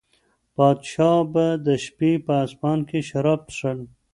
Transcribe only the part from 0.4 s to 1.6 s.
پادشاه به